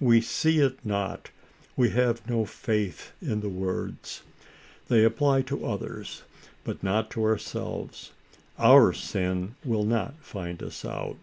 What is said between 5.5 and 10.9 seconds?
others, but not to ourselves. Our sin will not find us